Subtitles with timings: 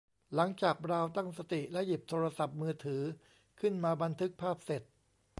[0.35, 3.01] หลังจากบราวน์ตั้งสติและหยิบโทรศัพท์มือถือ
[3.59, 4.81] ขึ้นมาบันทึกภาพเสร็จ